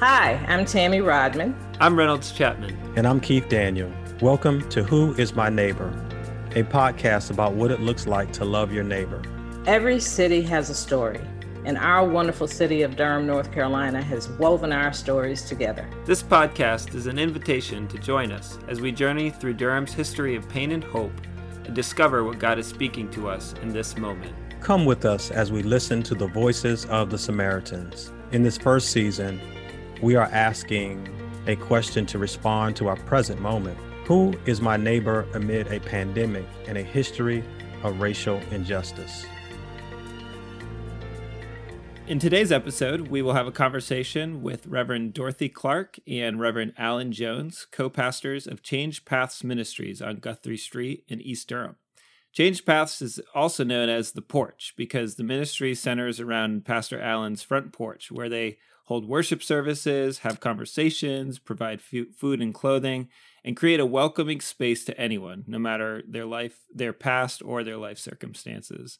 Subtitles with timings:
[0.00, 1.56] Hi, I'm Tammy Rodman.
[1.80, 2.76] I'm Reynolds Chapman.
[2.96, 3.90] And I'm Keith Daniel.
[4.20, 5.88] Welcome to Who is My Neighbor,
[6.50, 9.22] a podcast about what it looks like to love your neighbor.
[9.64, 11.22] Every city has a story,
[11.64, 15.88] and our wonderful city of Durham, North Carolina has woven our stories together.
[16.04, 20.46] This podcast is an invitation to join us as we journey through Durham's history of
[20.46, 21.22] pain and hope
[21.64, 24.34] and discover what God is speaking to us in this moment.
[24.60, 28.12] Come with us as we listen to the voices of the Samaritans.
[28.32, 29.40] In this first season,
[30.02, 31.08] we are asking
[31.46, 33.78] a question to respond to our present moment.
[34.04, 37.42] Who is my neighbor amid a pandemic and a history
[37.82, 39.26] of racial injustice?
[42.06, 47.10] In today's episode, we will have a conversation with Reverend Dorothy Clark and Reverend Alan
[47.10, 51.76] Jones, co pastors of Change Paths Ministries on Guthrie Street in East Durham.
[52.32, 57.42] Change Paths is also known as the porch because the ministry centers around Pastor Allen's
[57.42, 63.08] front porch, where they hold worship services, have conversations, provide food and clothing,
[63.44, 67.76] and create a welcoming space to anyone, no matter their life, their past, or their
[67.76, 68.98] life circumstances.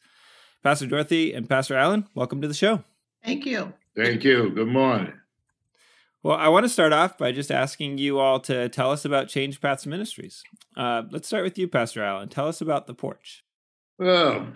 [0.63, 2.83] Pastor Dorothy and Pastor Allen, welcome to the show.
[3.25, 3.73] Thank you.
[3.97, 4.51] Thank you.
[4.51, 5.13] Good morning.
[6.23, 9.29] Well, I want to start off by just asking you all to tell us about
[9.29, 10.43] Change Paths Ministries.
[10.77, 12.29] Uh, let's start with you, Pastor Allen.
[12.29, 13.45] Tell us about the porch.
[13.99, 14.49] Well,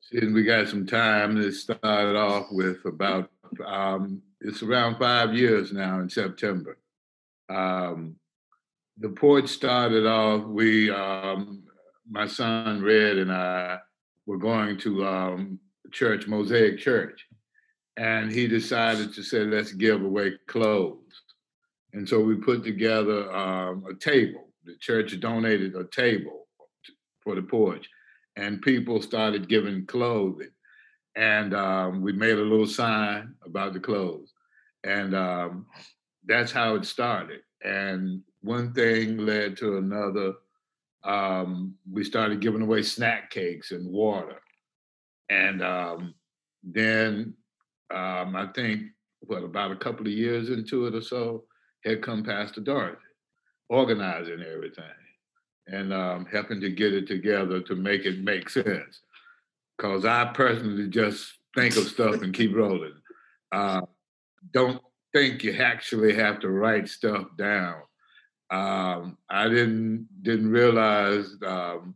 [0.00, 5.72] since we got some time, let's start off with about um, it's around five years
[5.72, 6.78] now in September.
[7.48, 8.16] Um,
[8.98, 11.64] the porch started off, we, um,
[12.08, 13.78] my son Red and I
[14.26, 15.58] were going to um,
[15.92, 17.26] church, Mosaic Church,
[17.96, 21.22] and he decided to say, let's give away clothes.
[21.92, 24.48] And so we put together um, a table.
[24.64, 26.46] The church donated a table
[27.20, 27.88] for the porch,
[28.36, 30.50] and people started giving clothing.
[31.16, 34.32] And um, we made a little sign about the clothes
[34.84, 35.66] and um,
[36.26, 37.40] that's how it started.
[37.64, 40.34] And one thing led to another.
[41.02, 44.40] Um, we started giving away snack cakes and water,
[45.28, 46.14] and um,
[46.62, 47.34] then
[47.90, 48.82] um, I think
[49.20, 51.44] what about a couple of years into it or so,
[51.84, 52.98] had come Pastor Dorothy,
[53.68, 54.84] organizing everything
[55.66, 59.00] and um, helping to get it together to make it make sense.
[59.76, 62.94] Because I personally just think of stuff and keep rolling.
[63.52, 63.82] Uh,
[64.52, 64.80] don't
[65.12, 67.82] think you actually have to write stuff down.
[68.50, 71.94] Um, I didn't didn't realize um,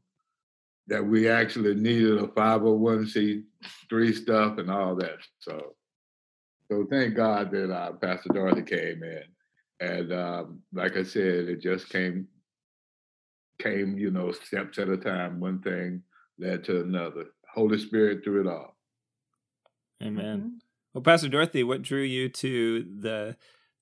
[0.87, 5.19] that we actually needed a 501c3 stuff and all that.
[5.39, 5.75] So,
[6.71, 9.25] so thank God that uh, Pastor Dorothy came in,
[9.81, 12.27] and um, like I said, it just came
[13.61, 15.41] came you know steps at a time.
[15.41, 16.03] One thing
[16.39, 17.27] led to another.
[17.55, 18.77] Holy Spirit through it all.
[20.03, 20.39] Amen.
[20.39, 20.49] Mm-hmm.
[20.95, 23.37] Well, Pastor Dorothy, what drew you to the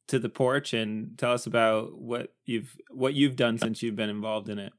[0.08, 4.10] to the porch, and tell us about what you've what you've done since you've been
[4.10, 4.72] involved in it.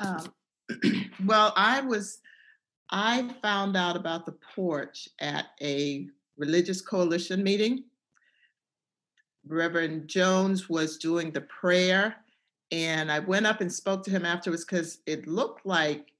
[0.00, 0.32] Um,
[1.26, 2.20] well, I was
[2.90, 7.84] I found out about the porch at a religious coalition meeting.
[9.46, 12.16] Reverend Jones was doing the prayer,
[12.70, 16.11] and I went up and spoke to him afterwards because it looked like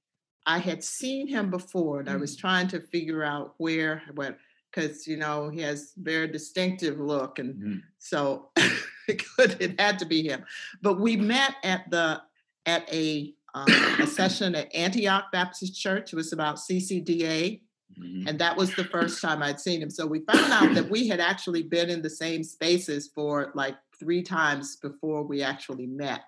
[0.45, 2.39] I had seen him before, and I was mm.
[2.39, 4.37] trying to figure out where what
[4.71, 7.81] because you know he has very distinctive look, and mm.
[7.99, 8.49] so
[9.07, 10.43] it could it had to be him.
[10.81, 12.21] But we met at the
[12.65, 13.67] at a um,
[13.99, 16.13] a session at Antioch Baptist Church.
[16.13, 17.61] It was about CCDA.
[17.99, 18.27] Mm-hmm.
[18.27, 19.91] And that was the first time I'd seen him.
[19.91, 23.75] So we found out that we had actually been in the same spaces for like
[23.99, 26.21] three times before we actually met.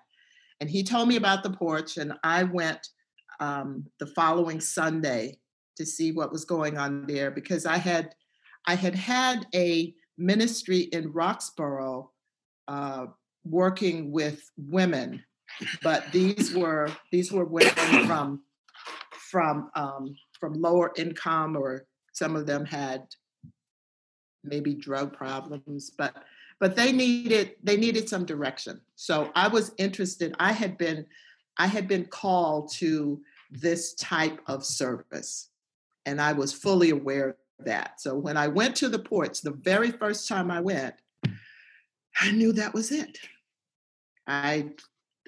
[0.60, 2.88] And he told me about the porch, and I went
[3.40, 5.38] um, the following Sunday
[5.76, 8.14] to see what was going on there because I had
[8.66, 12.08] I had had a ministry in Roxboro
[12.66, 13.06] uh,
[13.44, 15.22] working with women,
[15.82, 17.74] but these were these were women
[18.06, 18.42] from
[19.30, 23.06] from um, from lower income or some of them had
[24.42, 26.14] maybe drug problems, but
[26.58, 28.80] but they needed they needed some direction.
[28.94, 30.34] So I was interested.
[30.38, 31.06] I had been
[31.58, 33.20] I had been called to
[33.50, 35.50] this type of service.
[36.04, 38.00] And I was fully aware of that.
[38.00, 40.94] So when I went to the porch, the very first time I went,
[42.20, 43.18] I knew that was it.
[44.26, 44.70] I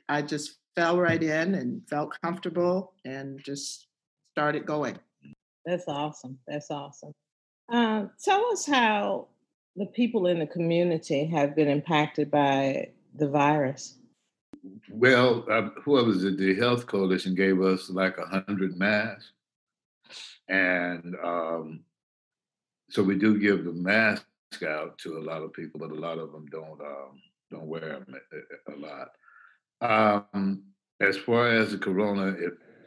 [0.09, 3.89] I just fell right in and felt comfortable and just
[4.33, 4.99] started going.
[5.67, 6.39] That's awesome.
[6.47, 7.13] That's awesome.
[7.69, 9.29] Uh, tell us how
[9.77, 13.98] the people in the community have been impacted by the virus.
[14.91, 15.71] Well, uh,
[16.25, 16.39] it?
[16.39, 19.33] The Health Coalition gave us like a hundred masks,
[20.49, 21.81] and um,
[22.91, 24.25] so we do give the masks
[24.67, 27.21] out to a lot of people, but a lot of them don't um,
[27.51, 30.27] don't wear them a, a lot.
[30.33, 30.63] Um,
[31.01, 32.35] as far as the corona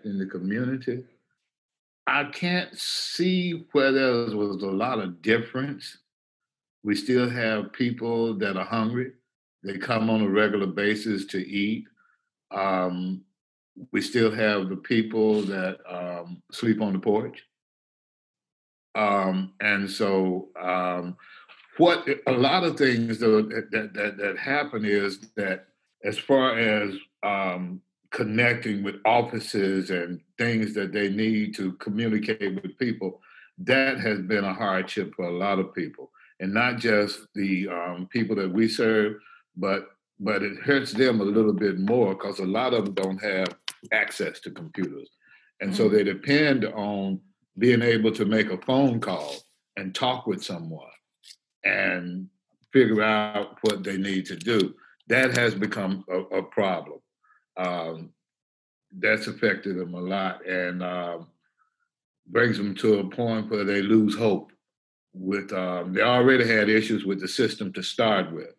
[0.03, 1.03] in the community,
[2.07, 5.97] I can't see where there was a lot of difference.
[6.83, 9.13] We still have people that are hungry.
[9.63, 11.85] They come on a regular basis to eat.
[12.51, 13.21] Um,
[13.91, 17.43] we still have the people that um, sleep on the porch.
[18.95, 21.15] Um, and so, um,
[21.77, 25.67] what a lot of things that, that that happen is that
[26.03, 26.93] as far as
[27.23, 27.81] um,
[28.11, 33.21] connecting with offices and things that they need to communicate with people,
[33.59, 38.07] that has been a hardship for a lot of people, and not just the um,
[38.11, 39.15] people that we serve,
[39.55, 39.89] but
[40.19, 43.47] but it hurts them a little bit more because a lot of them don't have
[43.91, 45.09] access to computers,
[45.61, 47.19] and so they depend on
[47.57, 49.35] being able to make a phone call
[49.77, 50.87] and talk with someone
[51.63, 52.27] and
[52.71, 54.73] figure out what they need to do.
[55.07, 56.99] That has become a, a problem.
[57.57, 58.11] Um,
[58.97, 61.27] that's affected them a lot and um,
[62.27, 64.51] brings them to a point where they lose hope.
[65.13, 68.55] With um, they already had issues with the system to start with,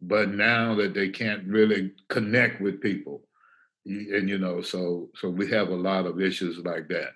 [0.00, 3.28] but now that they can't really connect with people,
[3.86, 7.12] and you know, so so we have a lot of issues like that.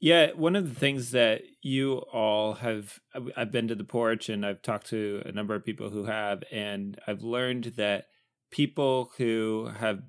[0.00, 3.00] Yeah, one of the things that you all have,
[3.36, 6.44] I've been to the porch and I've talked to a number of people who have,
[6.52, 8.06] and I've learned that
[8.52, 10.02] people who have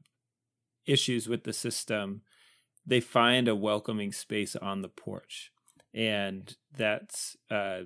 [0.85, 2.21] issues with the system,
[2.85, 5.51] they find a welcoming space on the porch.
[5.91, 7.81] And that's, uh,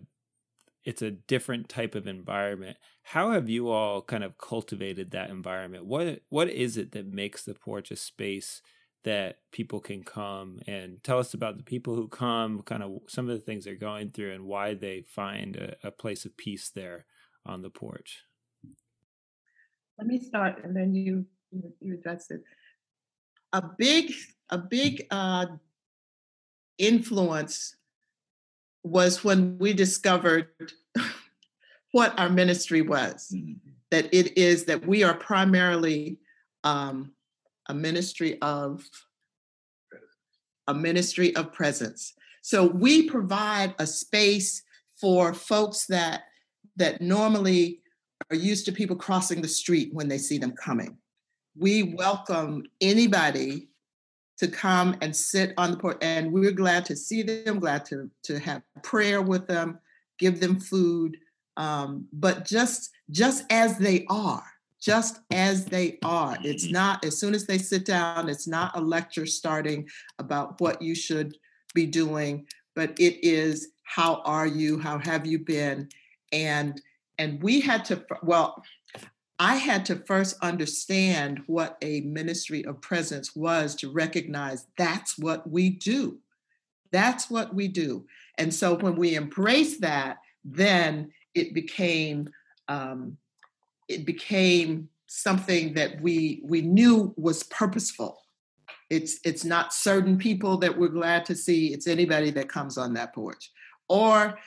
[0.86, 2.78] it's a different type of environment.
[3.04, 5.86] How have you all kind of cultivated that environment?
[5.86, 8.62] What what is it that makes the porch a space
[9.04, 13.30] that people can come and tell us about the people who come, kind of some
[13.30, 16.70] of the things they're going through, and why they find a, a place of peace
[16.70, 17.06] there
[17.46, 18.22] on the porch.
[19.98, 22.44] Let me start, and then you you, address it.
[23.52, 24.12] A big
[24.50, 25.46] a big uh,
[26.78, 27.76] influence
[28.84, 30.48] was when we discovered
[31.92, 33.32] what our ministry was.
[33.34, 33.54] Mm-hmm.
[33.92, 36.18] That it is that we are primarily
[36.64, 37.14] um,
[37.68, 38.84] a ministry of
[40.68, 42.14] a ministry of presence.
[42.42, 44.64] So we provide a space
[45.00, 46.24] for folks that
[46.76, 47.82] that normally
[48.32, 50.98] are used to people crossing the street when they see them coming.
[51.56, 53.70] We welcome anybody
[54.38, 58.10] to come and sit on the porch, and we're glad to see them, glad to,
[58.24, 59.80] to have prayer with them,
[60.20, 61.18] give them food,
[61.58, 64.44] um, but just just as they are
[64.84, 66.38] just as they are.
[66.44, 66.74] It's mm-hmm.
[66.74, 69.88] not, as soon as they sit down, it's not a lecture starting
[70.20, 71.38] about what you should
[71.74, 72.46] be doing,
[72.76, 74.78] but it is how are you?
[74.80, 75.88] How have you been?
[76.32, 76.82] And
[77.18, 78.62] and we had to well,
[79.44, 85.50] I had to first understand what a ministry of presence was to recognize that's what
[85.50, 86.20] we do.
[86.94, 88.06] That's what we do.
[88.38, 92.30] And so when we embrace that, then it became
[92.70, 93.18] um,
[93.90, 98.22] it became something that we we knew was purposeful.
[98.90, 101.74] It's it's not certain people that we're glad to see.
[101.74, 103.52] It's anybody that comes on that porch,
[103.90, 104.40] or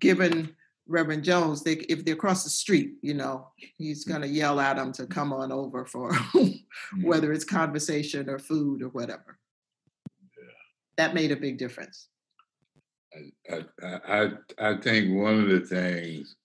[0.00, 0.56] given
[0.92, 4.76] Reverend Jones, they, if they're across the street, you know, he's going to yell at
[4.76, 7.02] them to come on over for mm-hmm.
[7.02, 9.38] whether it's conversation or food or whatever.
[10.38, 10.52] Yeah.
[10.98, 12.08] That made a big difference.
[13.50, 16.36] I, I, I, I think one of the things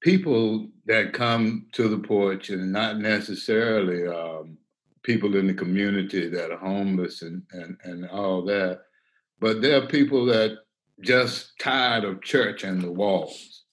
[0.00, 4.56] people that come to the porch and not necessarily um,
[5.02, 8.80] people in the community that are homeless and, and, and all that,
[9.40, 10.58] but there are people that
[11.00, 13.64] just tired of church and the walls.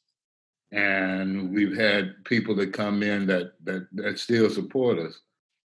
[0.71, 5.19] And we've had people that come in that that, that still support us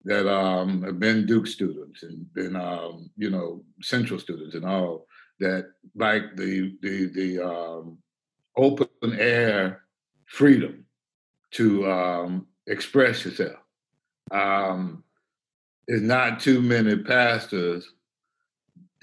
[0.06, 5.08] that um, have been Duke students and been um, you know Central students and all
[5.40, 7.98] that like the the the um,
[8.56, 8.88] open
[9.18, 9.82] air
[10.28, 10.86] freedom
[11.52, 13.60] to um, express yourself.
[14.32, 15.04] Um,
[15.88, 17.92] there's not too many pastors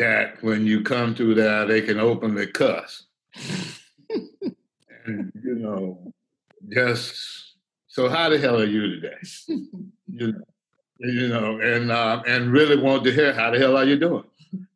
[0.03, 3.05] that when you come through there, they can openly cuss.
[5.07, 6.13] and, you know,
[6.69, 7.55] just
[7.87, 9.19] so how the hell are you today?
[9.49, 10.45] you know,
[10.99, 14.25] you know, and uh, and really want to hear how the hell are you doing?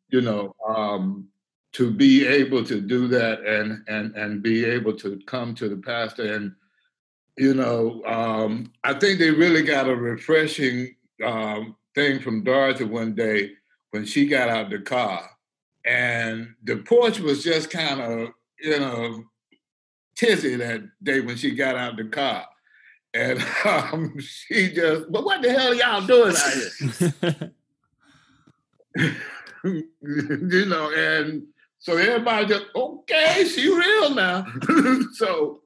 [0.09, 1.27] You know, um,
[1.73, 5.77] to be able to do that and and and be able to come to the
[5.77, 6.55] pastor and
[7.37, 13.13] you know um, I think they really got a refreshing um, thing from Dorothy one
[13.13, 13.51] day
[13.91, 15.29] when she got out the car
[15.85, 18.29] and the porch was just kind of
[18.59, 19.23] you know,
[20.15, 22.45] tizzy that day when she got out the car.
[23.13, 27.53] And um, she just, but what the hell y'all doing out here?
[30.03, 31.43] you know, and
[31.79, 34.45] so everybody just, okay, she real now.
[35.13, 35.61] so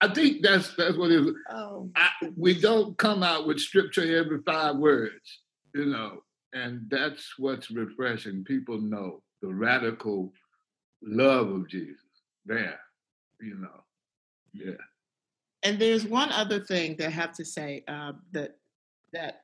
[0.00, 1.34] I think that's that's what it is.
[1.50, 1.90] Oh.
[1.96, 5.40] I, we don't come out with scripture every five words,
[5.74, 6.22] you know,
[6.52, 8.44] and that's what's refreshing.
[8.44, 10.32] People know the radical
[11.02, 12.00] love of Jesus
[12.44, 12.80] there,
[13.40, 13.84] you know.
[14.52, 14.72] Yeah.
[15.62, 18.56] And there's one other thing that I have to say uh, that
[19.12, 19.42] that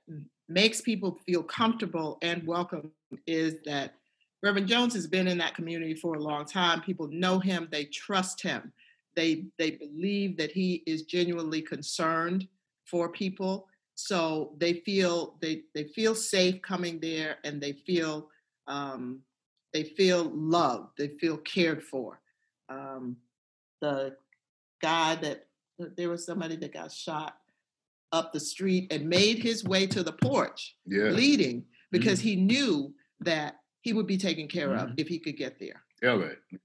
[0.49, 2.91] makes people feel comfortable and welcome
[3.27, 3.95] is that
[4.43, 6.81] Reverend Jones has been in that community for a long time.
[6.81, 8.73] People know him, they trust him,
[9.15, 12.47] they they believe that he is genuinely concerned
[12.87, 13.69] for people.
[14.07, 18.31] So they feel they they feel safe coming there, and they feel
[18.67, 19.21] um,
[19.73, 22.21] they feel loved, they feel cared for.
[22.69, 23.17] Um,
[23.81, 24.17] the
[24.81, 25.47] guy that
[25.97, 27.37] there was somebody that got shot
[28.11, 31.11] up the street and made his way to the porch, yeah.
[31.11, 32.29] bleeding, because mm-hmm.
[32.29, 34.91] he knew that he would be taken care mm-hmm.
[34.91, 35.81] of if he could get there.
[36.03, 36.39] Yeah, right.
[36.51, 36.59] Yeah.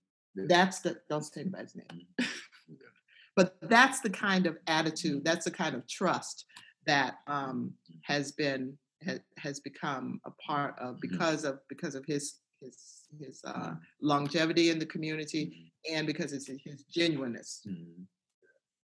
[0.48, 2.08] That's the don't say anybody's name.
[2.20, 2.74] Mm-hmm.
[3.36, 6.46] but that's the kind of attitude, that's the kind of trust
[6.88, 11.01] that um, has been has, has become a part of mm-hmm.
[11.01, 13.74] because of because of his his his uh, mm-hmm.
[14.01, 17.62] longevity in the community and because it's his genuineness.
[17.67, 18.03] Mm-hmm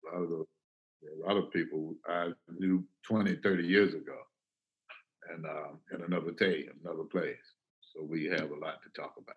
[0.03, 4.17] a lot of the, a lot of people I knew 20, 30 years ago,
[5.33, 7.35] and um, in another day, another place.
[7.93, 9.35] So we have a lot to talk about.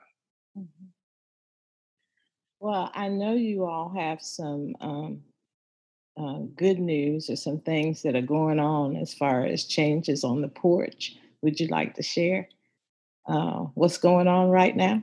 [0.58, 0.86] Mm-hmm.
[2.60, 5.20] Well, I know you all have some um,
[6.16, 10.40] uh, good news or some things that are going on as far as changes on
[10.40, 11.16] the porch.
[11.42, 12.48] Would you like to share
[13.26, 15.02] uh, what's going on right now?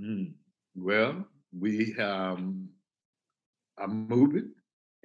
[0.00, 0.34] Mm.
[0.76, 1.26] Well,
[1.58, 2.68] we um,
[3.78, 4.52] I'm moving,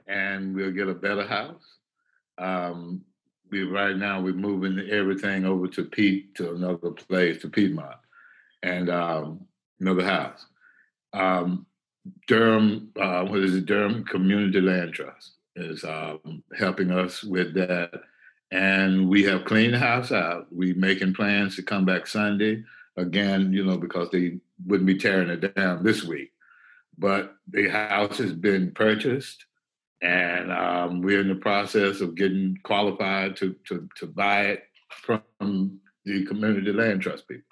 [0.08, 1.63] and we'll get a better house.
[2.38, 3.01] Um,
[3.50, 7.98] we right now we're moving everything over to Pete to another place to Piedmont,
[8.62, 9.46] and um,
[9.79, 10.46] another house.
[11.13, 11.65] Um,
[12.27, 13.65] Durham, uh, what is it?
[13.65, 17.91] Durham Community Land Trust is um, helping us with that,
[18.51, 20.48] and we have cleaned the house out.
[20.51, 22.63] We making plans to come back Sunday
[22.98, 26.33] again, you know, because they wouldn't be tearing it down this week
[26.98, 29.45] but the house has been purchased
[30.01, 35.79] and um, we're in the process of getting qualified to, to, to buy it from
[36.05, 37.43] the community land trust people.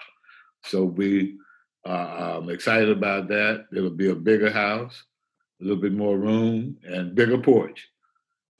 [0.63, 1.37] So we
[1.85, 3.65] are um, excited about that.
[3.75, 5.03] It'll be a bigger house,
[5.59, 7.89] a little bit more room, and bigger porch,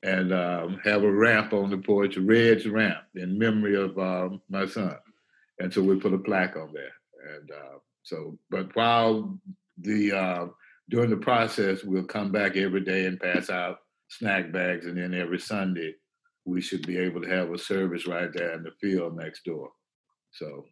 [0.03, 4.65] and um, have a ramp on the porch, Red's ramp in memory of um, my
[4.65, 4.95] son.
[5.59, 7.35] And so we put a plaque on there.
[7.35, 9.39] And uh, so, but while
[9.77, 10.47] the uh,
[10.89, 13.77] during the process, we'll come back every day and pass out
[14.09, 15.95] snack bags, and then every Sunday,
[16.45, 19.69] we should be able to have a service right there in the field next door.
[20.31, 20.65] So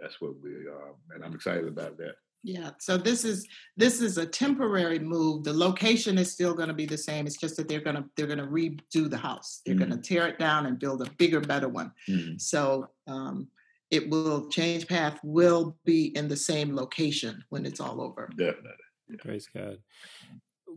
[0.00, 2.14] that's what we are, and I'm excited about that.
[2.42, 5.44] Yeah, so this is this is a temporary move.
[5.44, 7.26] The location is still going to be the same.
[7.26, 9.60] It's just that they're going to they're going to redo the house.
[9.64, 9.90] They're mm-hmm.
[9.90, 11.92] going to tear it down and build a bigger, better one.
[12.08, 12.38] Mm-hmm.
[12.38, 13.48] So um,
[13.90, 18.30] it will change path will be in the same location when it's all over.
[18.36, 18.70] Definitely.
[19.18, 19.78] Praise God.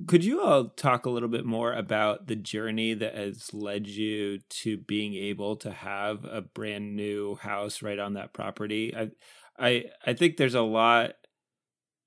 [0.08, 4.40] Could you all talk a little bit more about the journey that has led you
[4.50, 8.94] to being able to have a brand new house right on that property?
[8.96, 9.12] I
[9.58, 11.14] I I think there's a lot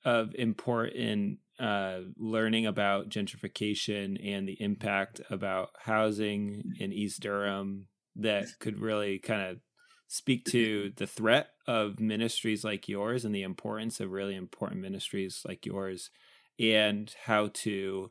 [0.04, 8.46] of important uh, learning about gentrification and the impact about housing in East Durham that
[8.60, 9.58] could really kind of
[10.08, 15.42] speak to the threat of ministries like yours and the importance of really important ministries
[15.46, 16.10] like yours
[16.58, 18.10] and how to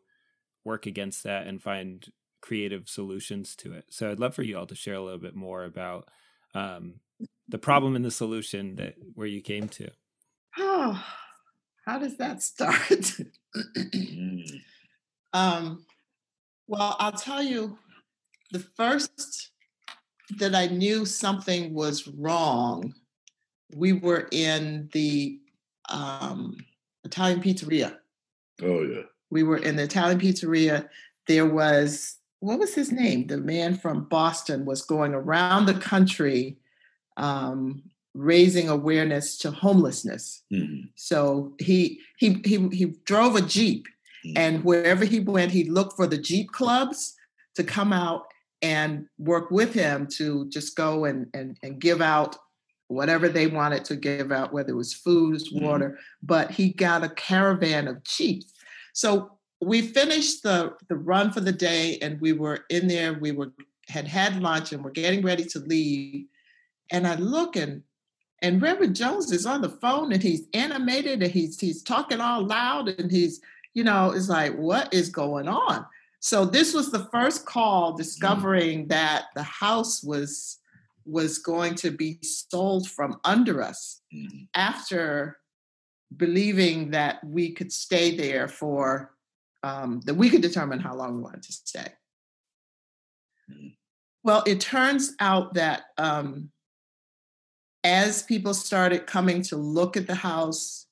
[0.63, 2.07] work against that and find
[2.41, 3.85] creative solutions to it.
[3.89, 6.09] So I'd love for you all to share a little bit more about
[6.53, 6.95] um,
[7.47, 9.89] the problem and the solution that where you came to.
[10.57, 11.03] Oh,
[11.85, 13.11] how does that start?
[15.33, 15.85] um,
[16.67, 17.77] well, I'll tell you
[18.51, 19.51] the first
[20.37, 22.93] that I knew something was wrong,
[23.75, 25.39] we were in the
[25.89, 26.57] um,
[27.03, 27.97] Italian pizzeria.
[28.61, 29.01] Oh, yeah.
[29.29, 30.87] We were in the Italian pizzeria.
[31.27, 33.27] There was, what was his name?
[33.27, 36.57] The man from Boston was going around the country
[37.17, 37.83] um,
[38.13, 40.43] raising awareness to homelessness.
[40.51, 40.87] Mm-hmm.
[40.95, 43.87] So he, he, he, he drove a Jeep,
[44.25, 44.37] mm-hmm.
[44.37, 47.15] and wherever he went, he looked for the Jeep clubs
[47.55, 48.27] to come out
[48.61, 52.37] and work with him to just go and, and, and give out
[52.87, 55.65] whatever they wanted to give out, whether it was food, mm-hmm.
[55.65, 58.53] water, but he got a caravan of Jeeps.
[58.93, 63.31] So we finished the, the run for the day and we were in there, we
[63.31, 63.51] were
[63.87, 66.25] had had lunch and we're getting ready to leave.
[66.91, 67.83] And I look and
[68.41, 72.45] and Reverend Jones is on the phone and he's animated and he's he's talking all
[72.45, 73.41] loud and he's,
[73.73, 75.85] you know, it's like, what is going on?
[76.19, 77.97] So this was the first call mm-hmm.
[77.97, 78.89] discovering mm-hmm.
[78.89, 80.57] that the house was
[81.05, 84.43] was going to be sold from under us mm-hmm.
[84.53, 85.37] after
[86.15, 89.11] believing that we could stay there for
[89.63, 91.87] um, that we could determine how long we wanted to stay.
[93.51, 93.67] Mm-hmm.
[94.23, 96.49] Well, it turns out that um,
[97.83, 100.87] as people started coming to look at the house,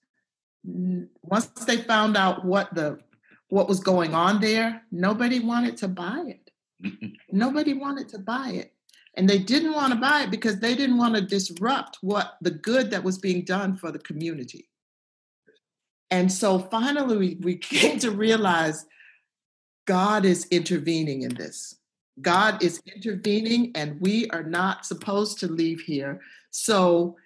[0.64, 3.00] once they found out what the
[3.50, 6.52] what was going on there, nobody wanted to buy it.
[7.32, 8.73] nobody wanted to buy it.
[9.16, 12.52] And they didn't want to buy it because they didn't want to disrupt what the
[12.52, 14.70] good that was being done for the community.
[16.10, 18.86] And so finally, we, we came to realize
[19.86, 21.76] God is intervening in this.
[22.22, 26.22] God is intervening, and we are not supposed to leave here.
[26.52, 27.18] So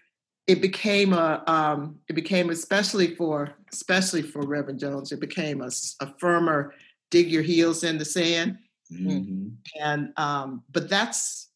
[0.48, 5.70] it became a um, it became especially for especially for Reverend Jones, it became a,
[6.00, 6.74] a firmer
[7.12, 8.58] dig your heels in the sand.
[8.92, 9.50] Mm-hmm.
[9.82, 11.47] And um, but that's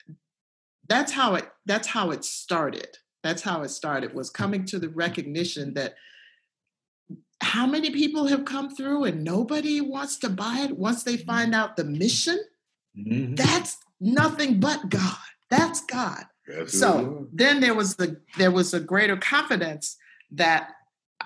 [0.92, 2.98] that's how it that's how it started.
[3.24, 5.94] That's how it started was coming to the recognition that
[7.42, 11.56] how many people have come through and nobody wants to buy it once they find
[11.56, 12.40] out the mission.
[12.98, 13.36] Mm-hmm.
[13.36, 15.18] That's nothing but God.
[15.50, 16.26] That's God.
[16.68, 19.96] So then there was the there was a greater confidence
[20.32, 20.72] that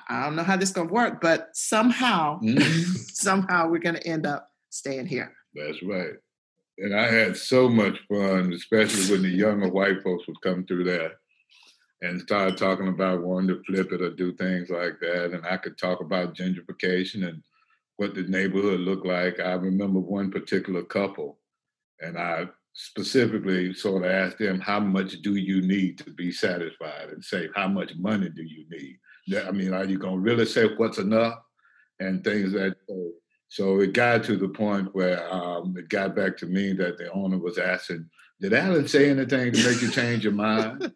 [0.08, 2.92] I don't know how this is gonna work, but somehow, mm-hmm.
[3.14, 5.34] somehow we're gonna end up staying here.
[5.56, 6.14] That's right.
[6.78, 10.84] And I had so much fun, especially when the younger white folks would come through
[10.84, 11.14] there
[12.02, 15.32] and start talking about wanting to flip it or do things like that.
[15.34, 17.42] And I could talk about gentrification and
[17.96, 19.40] what the neighborhood looked like.
[19.40, 21.40] I remember one particular couple,
[22.02, 27.08] and I specifically sort of asked them how much do you need to be satisfied
[27.10, 28.98] and say how much money do you need
[29.48, 31.40] i mean are you going to really say what's enough
[32.02, 32.76] and things that
[33.80, 37.38] it got to the point where um, it got back to me that the owner
[37.38, 38.08] was asking
[38.42, 40.92] did alan say anything to make you change your mind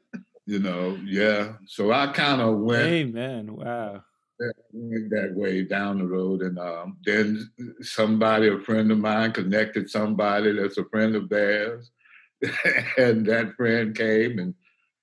[0.46, 4.02] you know yeah so i kind of went amen wow
[4.40, 6.42] that way down the road.
[6.42, 7.50] And um, then
[7.82, 11.92] somebody, a friend of mine, connected somebody that's a friend of theirs.
[12.98, 14.54] and that friend came and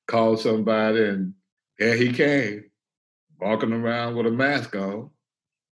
[0.07, 1.35] called somebody, and
[1.79, 2.65] here he came,
[3.39, 5.11] walking around with a mask on.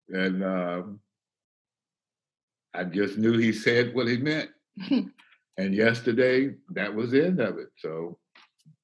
[0.09, 1.01] And um,
[2.79, 4.51] I just knew he said what he meant.
[4.91, 7.69] and yesterday, that was the end of it.
[7.77, 8.19] So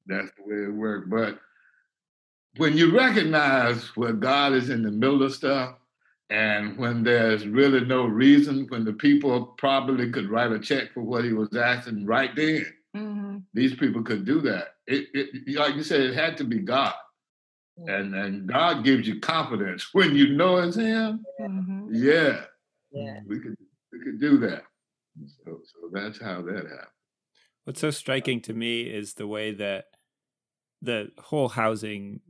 [0.07, 1.11] that's the way it worked.
[1.11, 1.39] But
[2.57, 5.77] when you recognize where God is in the middle of stuff,
[6.31, 11.03] and when there's really no reason, when the people probably could write a check for
[11.03, 13.37] what he was asking right then, mm-hmm.
[13.53, 14.75] these people could do that.
[14.87, 16.95] It, it, like you said, it had to be God.
[17.77, 21.25] And and God gives you confidence when you know it's Him.
[21.41, 21.89] Mm-hmm.
[21.93, 22.43] Yeah,
[22.93, 23.64] yeah, we could we
[24.05, 24.65] could do that.
[25.27, 26.89] So so that's how that happened.
[27.65, 29.87] What's so striking to me is the way that
[30.83, 32.21] the whole housing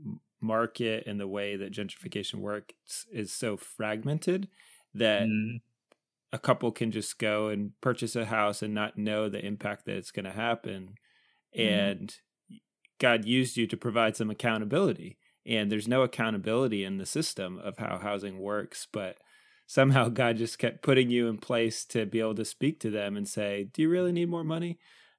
[0.40, 4.48] market and the way that gentrification works is so fragmented
[4.94, 5.60] that mm.
[6.32, 9.96] a couple can just go and purchase a house and not know the impact that
[9.96, 10.94] it's going to happen
[11.58, 11.66] mm.
[11.66, 12.16] and
[13.00, 17.78] god used you to provide some accountability and there's no accountability in the system of
[17.78, 19.16] how housing works but
[19.66, 23.16] somehow god just kept putting you in place to be able to speak to them
[23.16, 24.78] and say do you really need more money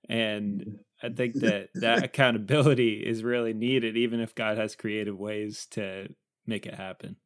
[0.09, 0.79] and.
[1.03, 6.07] I think that that accountability is really needed, even if God has creative ways to
[6.47, 7.17] make it happen.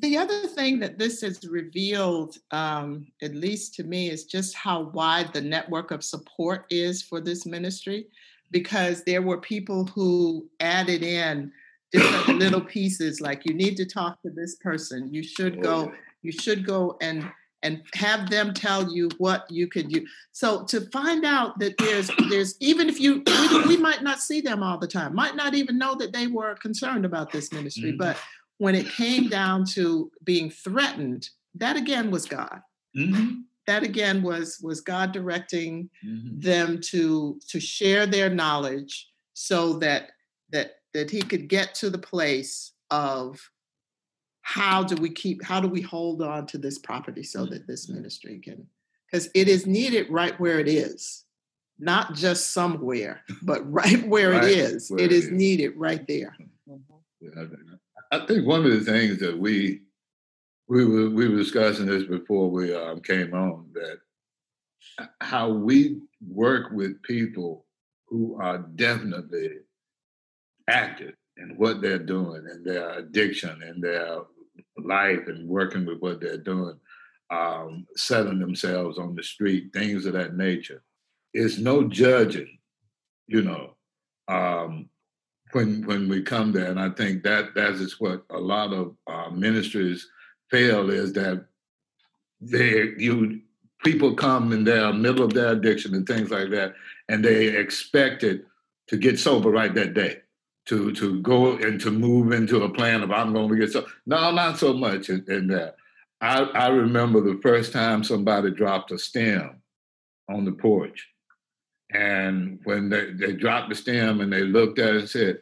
[0.00, 4.90] The other thing that this has revealed, um, at least to me, is just how
[4.90, 8.06] wide the network of support is for this ministry,
[8.50, 11.50] because there were people who added in
[11.92, 16.32] different little pieces, like you need to talk to this person, you should go, you
[16.32, 17.30] should go and
[17.62, 20.08] and have them tell you what you could use.
[20.32, 24.40] So to find out that there's there's even if you we, we, might not see
[24.40, 27.90] them all the time, might not even know that they were concerned about this ministry,
[27.90, 27.98] mm-hmm.
[27.98, 28.16] but
[28.58, 32.60] when it came down to being threatened, that again was God.
[32.96, 33.40] Mm-hmm.
[33.66, 36.40] That again was was God directing mm-hmm.
[36.40, 40.10] them to to share their knowledge so that
[40.50, 43.38] that that he could get to the place of
[44.42, 47.86] how do we keep how do we hold on to this property so that this
[47.86, 47.96] mm-hmm.
[47.96, 48.66] ministry can
[49.10, 51.24] because it is needed right where it is
[51.78, 54.90] not just somewhere, but right where right it is.
[54.90, 56.36] Where it is, is needed right there.
[57.20, 57.44] Yeah,
[58.12, 59.82] I think one of the things that we
[60.68, 63.98] we were we were discussing this before we um, came on that
[65.20, 67.64] how we work with people
[68.06, 69.50] who are definitely
[70.68, 74.18] active in what they're doing and their addiction and their
[74.76, 76.78] life and working with what they're doing,
[77.30, 80.82] um, themselves on the street, things of that nature.
[81.34, 82.58] It's no judging,
[83.26, 83.74] you know,
[84.28, 84.88] um,
[85.52, 88.94] when when we come there, and I think that that is what a lot of
[89.06, 90.06] uh, ministries
[90.50, 91.44] fail is that
[92.40, 93.40] they you
[93.84, 96.74] people come in their middle of their addiction and things like that,
[97.08, 98.44] and they expect it
[98.88, 100.18] to get sober right that day,
[100.68, 103.88] to to go and to move into a plan of I'm going to get sober.
[104.06, 105.76] No, not so much in, in that.
[106.20, 109.62] I, I remember the first time somebody dropped a stem
[110.28, 111.08] on the porch.
[111.92, 115.40] And when they, they dropped the stem and they looked at it and said,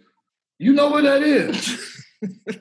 [0.59, 2.05] You know what that is?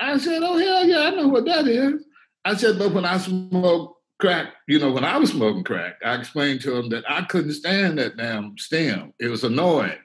[0.00, 2.04] I said, Oh, hell yeah, I know what that is.
[2.44, 6.16] I said, But when I smoke crack, you know, when I was smoking crack, I
[6.16, 9.14] explained to them that I couldn't stand that damn stem.
[9.18, 9.98] It was annoying.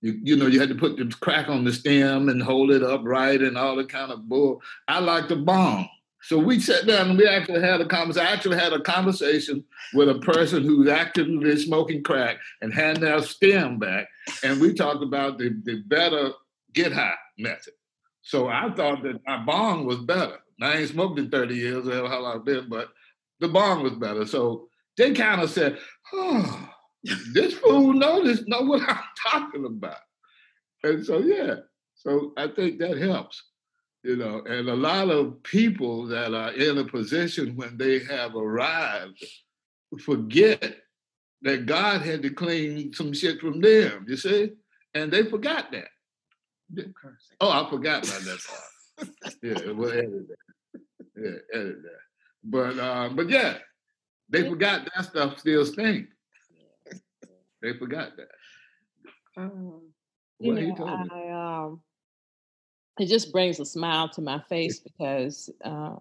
[0.00, 2.82] You, you know, you had to put the crack on the stem and hold it
[2.82, 4.62] upright and all the kind of bull.
[4.86, 5.88] I like the bomb.
[6.22, 8.26] So we sat down and we actually had a conversation.
[8.26, 13.22] I actually had a conversation with a person who's actively smoking crack and had their
[13.22, 14.08] stem back.
[14.42, 16.32] And we talked about the, the better
[16.74, 17.74] get high method.
[18.22, 20.38] So I thought that my bong was better.
[20.60, 22.88] I ain't smoked in 30 years, or how I've been, but
[23.40, 24.26] the bong was better.
[24.26, 25.78] So they kind of said,
[26.12, 26.68] oh,
[27.04, 28.98] this fool knows this, know what I'm
[29.30, 29.96] talking about.
[30.82, 31.56] And so, yeah,
[31.94, 33.42] so I think that helps,
[34.04, 38.36] you know, and a lot of people that are in a position when they have
[38.36, 39.24] arrived
[40.00, 40.76] forget
[41.42, 44.52] that God had to clean some shit from them, you see?
[44.94, 45.88] And they forgot that.
[47.40, 49.36] Oh, I forgot about that part.
[49.42, 50.80] yeah, we'll edit that.
[51.16, 52.00] Yeah, edit that.
[52.44, 53.58] But uh, but yeah,
[54.28, 56.12] they forgot that stuff still stinks.
[57.62, 59.40] They forgot that.
[59.40, 59.82] Um,
[60.38, 61.80] you know, I, um,
[62.98, 65.96] it just brings a smile to my face because uh,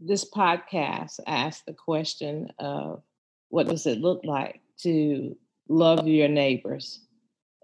[0.00, 3.02] this podcast asks the question of
[3.48, 5.36] what does it look like to
[5.68, 7.00] love your neighbors?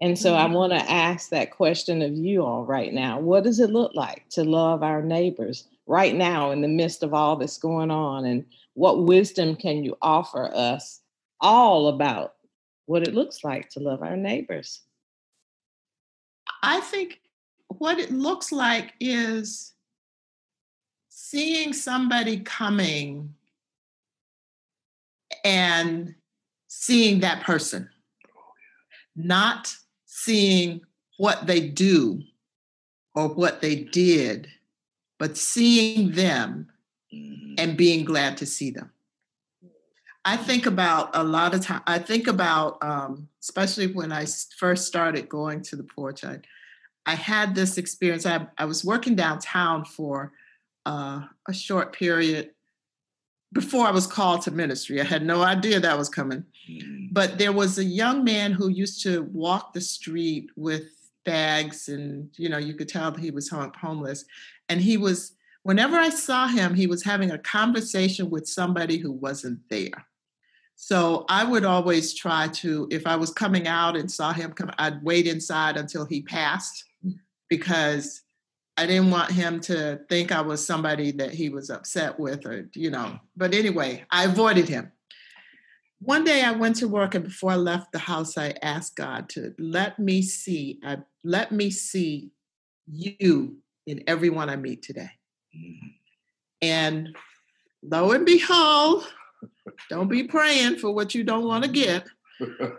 [0.01, 0.53] And so I mm-hmm.
[0.53, 3.19] want to ask that question of you all right now.
[3.19, 5.67] What does it look like to love our neighbors?
[5.91, 8.25] right now in the midst of all that's going on?
[8.25, 11.00] And what wisdom can you offer us
[11.41, 12.35] all about
[12.85, 14.81] what it looks like to love our neighbors?
[16.63, 17.21] I think
[17.67, 19.73] what it looks like is
[21.09, 23.33] seeing somebody coming
[25.43, 26.13] and
[26.67, 27.89] seeing that person,
[29.15, 29.73] not
[30.05, 30.81] seeing
[31.17, 32.21] what they do
[33.15, 34.47] or what they did,
[35.19, 36.67] but seeing them
[37.13, 37.55] mm-hmm.
[37.57, 38.91] and being glad to see them.
[40.23, 41.81] I think about a lot of time.
[41.87, 44.25] I think about, um, especially when I
[44.57, 46.23] first started going to the porch.
[46.23, 46.39] I,
[47.05, 48.25] I had this experience.
[48.25, 50.31] I, I was working downtown for
[50.85, 52.51] uh, a short period
[53.51, 55.01] before I was called to ministry.
[55.01, 56.45] I had no idea that was coming.
[56.69, 57.07] Mm-hmm.
[57.11, 60.83] But there was a young man who used to walk the street with
[61.25, 64.25] bags, and you know, you could tell he was homeless
[64.71, 69.11] and he was whenever i saw him he was having a conversation with somebody who
[69.11, 70.05] wasn't there
[70.83, 74.71] so i would always try to if i was coming out and saw him come
[74.79, 76.85] i'd wait inside until he passed
[77.49, 78.23] because
[78.77, 82.67] i didn't want him to think i was somebody that he was upset with or
[82.73, 84.91] you know but anyway i avoided him
[86.03, 89.29] one day I went to work, and before I left the house, I asked God
[89.29, 92.31] to let me see, I, let me see
[92.87, 95.11] you in everyone I meet today.
[95.55, 95.87] Mm-hmm.
[96.63, 97.15] And
[97.83, 99.05] lo and behold,
[99.89, 102.05] don't be praying for what you don't want to get.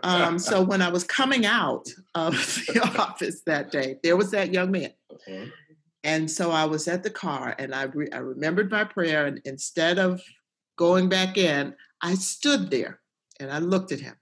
[0.03, 2.33] Um, so when I was coming out of
[2.67, 4.93] the office that day, there was that young man.
[5.09, 5.45] Uh-huh.
[6.03, 9.25] And so I was at the car and I, re- I remembered my prayer.
[9.25, 10.21] And instead of
[10.77, 12.99] going back in, I stood there
[13.39, 14.15] and I looked at him.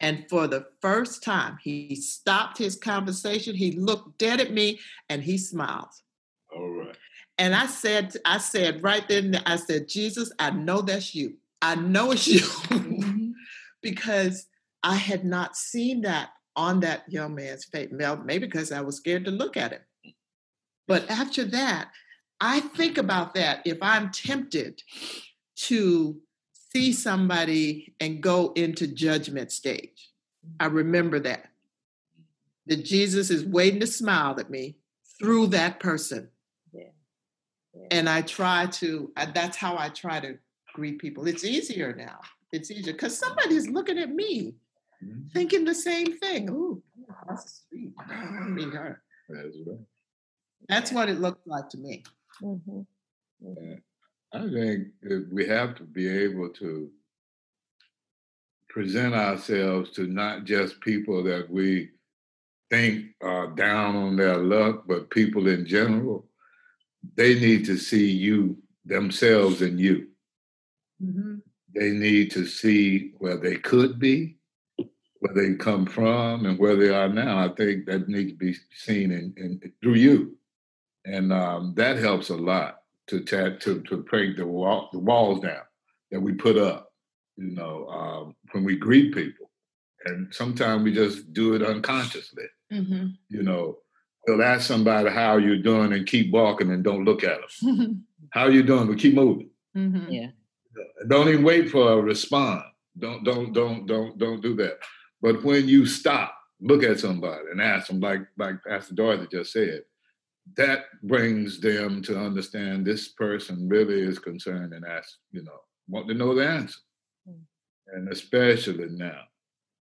[0.00, 3.54] And for the first time, he stopped his conversation.
[3.54, 5.90] He looked dead at me and he smiled.
[7.40, 11.38] And I said, I said right then, I said, Jesus, I know that's you.
[11.62, 12.40] I know it's you.
[12.40, 13.30] Mm-hmm.
[13.82, 14.46] because
[14.82, 17.88] I had not seen that on that young man's face.
[17.90, 19.80] Maybe because I was scared to look at him.
[20.86, 21.88] But after that,
[22.42, 24.82] I think about that if I'm tempted
[25.62, 26.20] to
[26.74, 30.10] see somebody and go into judgment stage.
[30.58, 31.46] I remember that.
[32.66, 34.76] That Jesus is waiting to smile at me
[35.18, 36.28] through that person.
[37.90, 40.38] And I try to, that's how I try to
[40.74, 41.26] greet people.
[41.26, 42.20] It's easier now.
[42.52, 44.54] It's easier because somebody's looking at me
[45.04, 45.28] mm-hmm.
[45.32, 46.50] thinking the same thing.
[46.50, 47.92] Ooh, across the street.
[47.98, 49.02] Her.
[49.28, 49.78] That's, right.
[50.68, 52.02] that's what it looked like to me.
[52.42, 52.80] Mm-hmm.
[53.46, 53.74] Mm-hmm.
[54.32, 54.88] I think
[55.32, 56.90] we have to be able to
[58.68, 61.90] present ourselves to not just people that we
[62.70, 66.24] think are down on their luck, but people in general.
[67.14, 70.08] They need to see you, themselves in you.
[71.02, 71.36] Mm-hmm.
[71.74, 74.36] They need to see where they could be,
[74.76, 77.38] where they come from, and where they are now.
[77.38, 80.36] I think that needs to be seen in, in through you,
[81.04, 85.62] and um, that helps a lot to to to break the wall the walls down
[86.10, 86.92] that we put up.
[87.36, 89.50] You know, um, when we greet people,
[90.04, 92.44] and sometimes we just do it unconsciously.
[92.72, 93.06] Mm-hmm.
[93.28, 93.78] You know,
[94.30, 98.04] they'll ask somebody how you're doing and keep walking and don't look at them.
[98.30, 98.86] how you doing?
[98.86, 99.50] But keep moving.
[99.76, 100.12] Mm-hmm.
[100.12, 100.28] Yeah.
[101.08, 102.64] Don't even wait for a response.
[102.98, 104.78] Don't don't don't don't don't do that.
[105.20, 109.52] But when you stop, look at somebody and ask them, like like Pastor Dorothy just
[109.52, 109.82] said,
[110.56, 116.08] that brings them to understand this person really is concerned and ask, you know, want
[116.08, 116.80] to know the answer.
[117.28, 117.40] Mm.
[117.94, 119.22] And especially now.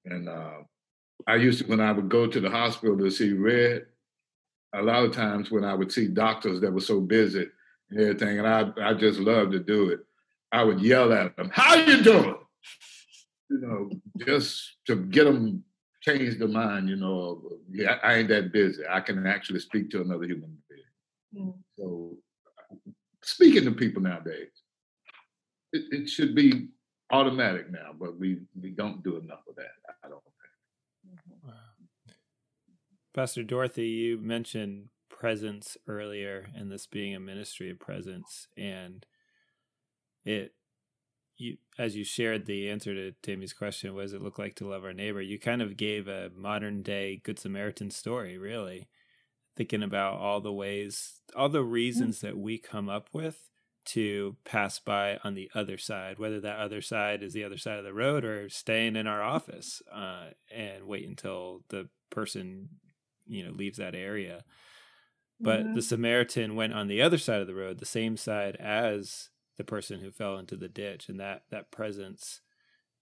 [0.05, 0.63] And uh,
[1.27, 3.87] I used to, when I would go to the hospital to see Red,
[4.75, 7.47] a lot of times when I would see doctors that were so busy
[7.91, 10.01] and everything, and I, I just loved to do it,
[10.53, 12.37] I would yell at them, how you doing?
[13.51, 13.91] You know,
[14.25, 15.65] just to get them
[16.03, 18.83] change their mind, you know, yeah, I ain't that busy.
[18.89, 21.47] I can actually speak to another human being.
[21.47, 21.55] Mm.
[21.79, 22.17] So
[23.23, 24.51] speaking to people nowadays,
[25.73, 26.69] it, it, should be
[27.11, 29.73] automatic now, but we we don't do enough of that.
[30.05, 31.43] I don't think.
[31.45, 31.53] Wow.
[33.15, 39.05] Pastor Dorothy, you mentioned presence earlier, and this being a ministry of presence, and
[40.25, 40.55] it
[41.37, 44.69] you as you shared the answer to Tammy's question, what does it look like to
[44.69, 45.23] love our neighbor?
[45.23, 48.89] You kind of gave a modern day Good Samaritan story, really,
[49.57, 53.49] thinking about all the ways, all the reasons that we come up with
[53.87, 57.79] to pass by on the other side, whether that other side is the other side
[57.79, 62.69] of the road or staying in our office uh, and wait until the person
[63.29, 64.45] you know leaves that area.
[65.41, 65.75] But mm-hmm.
[65.75, 69.65] the Samaritan went on the other side of the road, the same side as the
[69.65, 72.41] person who fell into the ditch and that that presence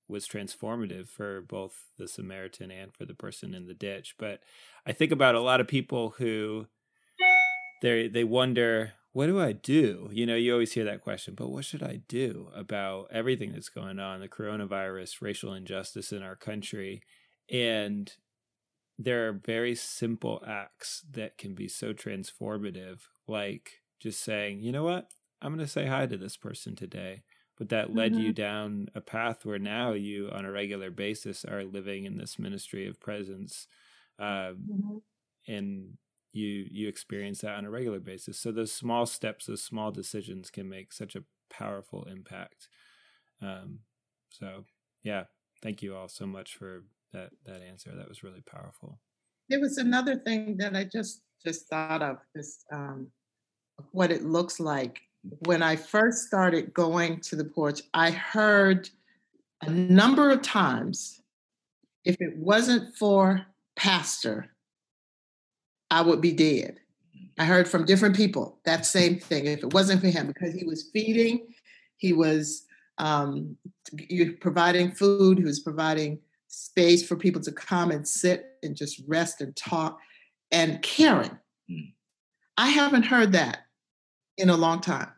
[0.09, 4.41] was transformative for both the Samaritan and for the person in the ditch but
[4.87, 6.67] i think about a lot of people who
[7.83, 11.51] they they wonder what do i do you know you always hear that question but
[11.51, 16.37] what should i do about everything that's going on the coronavirus racial injustice in our
[16.37, 17.03] country
[17.51, 18.15] and
[18.99, 24.85] there are very simple acts that can be so transformative like just saying you know
[24.85, 25.11] what
[25.43, 27.23] I'm going to say hi to this person today.
[27.59, 28.21] But that led mm-hmm.
[28.21, 32.39] you down a path where now you, on a regular basis, are living in this
[32.39, 33.67] ministry of presence,
[34.19, 34.99] uh, mm-hmm.
[35.49, 35.95] and
[36.33, 38.39] you you experience that on a regular basis.
[38.39, 42.69] So those small steps, those small decisions, can make such a powerful impact.
[43.41, 43.81] Um,
[44.29, 44.65] so
[45.03, 45.25] yeah,
[45.63, 46.85] thank you all so much for
[47.17, 47.95] that that answer.
[47.95, 48.99] That was really powerful.
[49.49, 53.09] There was another thing that I just just thought of this um,
[53.93, 55.01] what it looks like
[55.41, 58.89] when I first started going to the porch, I heard
[59.63, 61.21] a number of times
[62.05, 64.55] if it wasn't for pastor,
[65.91, 66.79] I would be dead.
[67.39, 69.47] I heard from different people that same thing.
[69.47, 71.49] If it wasn't for him, because he was feeding,
[71.97, 72.65] he was
[72.99, 73.57] um,
[74.41, 76.19] providing food, he was providing
[76.57, 79.99] space for people to come and sit and just rest and talk
[80.51, 81.39] and caring.
[81.71, 81.93] Mm.
[82.57, 83.67] I haven't heard that
[84.39, 85.11] in a long time.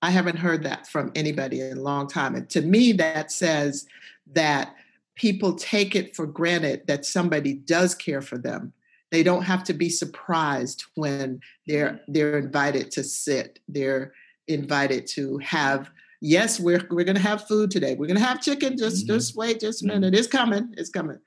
[0.00, 2.34] I haven't heard that from anybody in a long time.
[2.34, 3.86] And to me, that says
[4.32, 4.74] that
[5.16, 8.72] people take it for granted that somebody does care for them.
[9.10, 13.58] They don't have to be surprised when they're they're invited to sit.
[13.68, 14.14] They're
[14.48, 15.90] invited to have.
[16.24, 17.96] Yes, we're we're gonna have food today.
[17.96, 18.78] We're gonna have chicken.
[18.78, 19.14] Just mm-hmm.
[19.14, 20.00] just wait just a mm-hmm.
[20.00, 20.14] minute.
[20.14, 20.72] It's coming.
[20.76, 21.18] It's coming.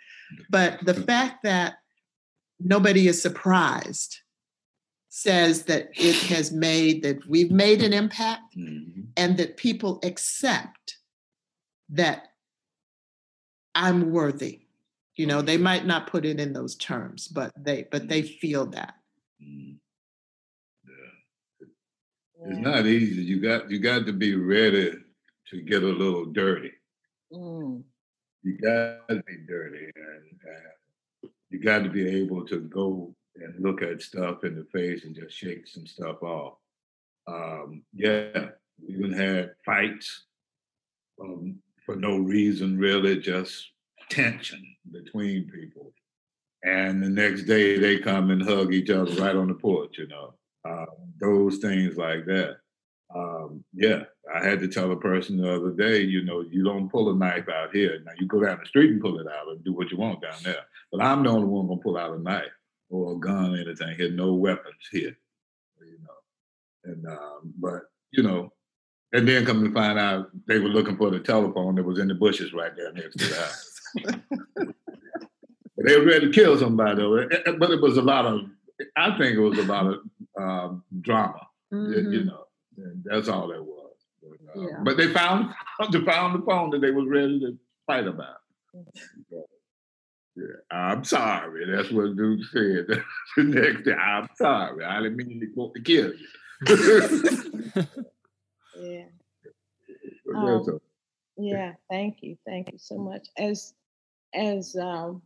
[0.50, 1.76] But the fact that
[2.62, 4.20] nobody is surprised
[5.10, 9.02] says that it has made that we've made an impact mm-hmm.
[9.18, 10.96] and that people accept
[11.90, 12.30] that
[13.76, 14.62] I'm worthy.
[15.18, 18.38] You know, they might not put it in those terms, but they but they mm-hmm.
[18.40, 18.94] feel that.
[19.44, 19.74] Mm-hmm.
[22.48, 23.24] It's not easy.
[23.24, 24.94] You got you got to be ready
[25.50, 26.72] to get a little dirty.
[27.34, 27.84] Mm.
[28.44, 30.40] You got to be dirty, and,
[31.24, 35.04] and you got to be able to go and look at stuff in the face
[35.04, 36.54] and just shake some stuff off.
[37.28, 40.26] Um, yeah, we even had fights
[41.20, 43.72] um, for no reason, really, just
[44.10, 45.94] tension between people.
[46.64, 50.08] And the next day they come and hug each other right on the porch, you
[50.08, 50.34] know,
[50.66, 50.86] uh,
[51.20, 52.58] those things like that.
[53.16, 56.90] Um, yeah, I had to tell a person the other day, you know, you don't
[56.90, 58.00] pull a knife out here.
[58.04, 60.22] Now you go down the street and pull it out and do what you want
[60.22, 60.64] down there.
[60.92, 62.52] But I'm the only one gonna pull out a knife
[62.90, 63.96] or a gun or anything.
[63.96, 65.16] Here, no weapons here,
[65.80, 66.92] you know.
[66.92, 68.52] And um, but you know,
[69.14, 72.08] and then come to find out they were looking for the telephone that was in
[72.08, 73.82] the bushes right there next to the house.
[75.78, 77.02] they were ready to kill somebody,
[77.60, 78.42] but it was a lot of.
[78.98, 80.02] I think it was about a lot of
[80.40, 82.12] um, drama, mm-hmm.
[82.12, 82.46] you know.
[82.78, 83.94] And that's all it was.
[84.22, 84.78] But, uh, yeah.
[84.84, 85.54] but they found
[85.92, 88.38] they found the phone that they was ready to fight about.
[90.36, 91.66] Yeah, I'm sorry.
[91.72, 92.88] That's what dude said.
[93.38, 94.84] the next day, I'm sorry.
[94.84, 96.18] I didn't mean to, kill you.
[98.78, 99.06] yeah.
[100.36, 100.80] Um,
[101.38, 101.74] yeah.
[101.90, 102.38] Thank you.
[102.46, 103.28] Thank you so much.
[103.38, 103.74] As
[104.34, 105.22] as um,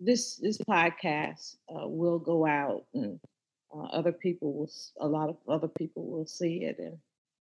[0.00, 3.20] this this podcast uh, will go out and
[3.74, 6.98] uh, other people will a lot of other people will see it and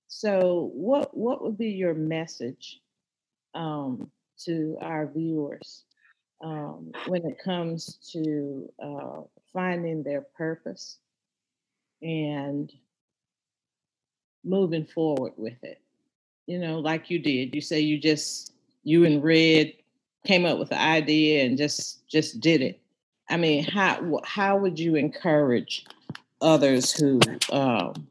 [0.10, 2.82] so what what would be your message
[3.54, 4.10] um,
[4.40, 5.84] to our viewers
[6.44, 9.22] um, when it comes to uh,
[9.54, 10.98] finding their purpose
[12.02, 12.72] and
[14.44, 15.80] moving forward with it?
[16.48, 19.74] You know like you did you say you just you and red
[20.26, 22.80] came up with the idea and just just did it
[23.30, 25.86] i mean how how would you encourage
[26.42, 27.20] others who
[27.52, 28.08] um,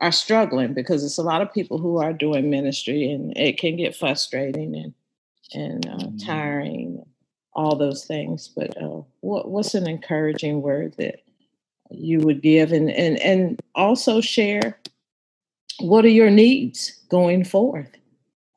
[0.00, 3.76] are struggling because it's a lot of people who are doing ministry and it can
[3.76, 4.94] get frustrating and
[5.52, 6.16] and uh, mm-hmm.
[6.18, 7.04] tiring,
[7.52, 8.48] all those things.
[8.48, 11.22] But uh, what what's an encouraging word that
[11.90, 14.78] you would give, and and and also share
[15.80, 17.90] what are your needs going forth?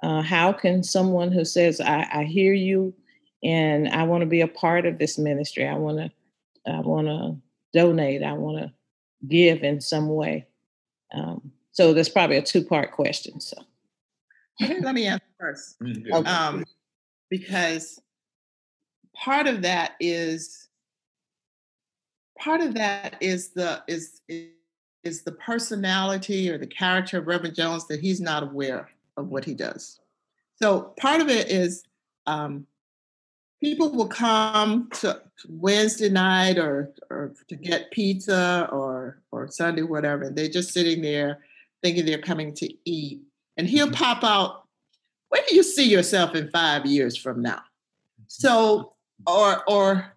[0.03, 2.93] Uh, how can someone who says, I, I hear you
[3.41, 6.11] and I want to be a part of this ministry, I want to
[6.69, 7.37] I want to
[7.73, 8.73] donate, I want to
[9.27, 10.45] give in some way.
[11.13, 13.39] Um, so there's probably a two part question.
[13.39, 13.57] So
[14.59, 15.77] let me answer first.
[15.83, 16.65] Mm, um,
[17.29, 17.99] because
[19.15, 20.67] part of that is
[22.37, 24.21] part of that is the is
[25.03, 28.85] is the personality or the character of Reverend Jones that he's not aware of
[29.15, 29.99] what he does.
[30.61, 31.83] So part of it is
[32.25, 32.65] um,
[33.61, 40.23] people will come to Wednesday night or or to get pizza or or Sunday whatever.
[40.23, 41.39] And they're just sitting there
[41.81, 43.21] thinking they're coming to eat,
[43.57, 43.95] and he'll mm-hmm.
[43.95, 44.63] pop out.
[45.29, 47.61] Where do you see yourself in five years from now?
[48.27, 48.93] So,
[49.25, 50.13] or or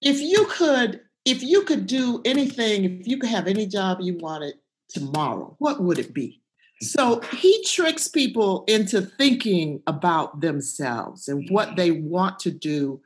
[0.00, 4.18] if you could if you could do anything, if you could have any job you
[4.18, 4.54] wanted
[4.88, 6.41] tomorrow, what would it be?
[6.82, 11.76] So he tricks people into thinking about themselves and what mm.
[11.76, 13.00] they want to do.